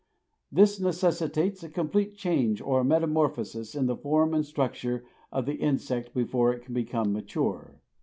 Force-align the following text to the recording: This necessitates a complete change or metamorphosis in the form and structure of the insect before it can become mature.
This 0.51 0.79
necessitates 0.79 1.61
a 1.61 1.69
complete 1.69 2.15
change 2.17 2.59
or 2.59 2.83
metamorphosis 2.83 3.75
in 3.75 3.85
the 3.85 3.95
form 3.95 4.33
and 4.33 4.43
structure 4.43 5.05
of 5.31 5.45
the 5.45 5.57
insect 5.57 6.11
before 6.15 6.51
it 6.51 6.63
can 6.63 6.73
become 6.73 7.13
mature. 7.13 7.79